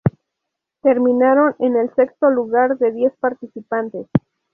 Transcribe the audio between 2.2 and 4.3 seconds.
lugar de diez participantes.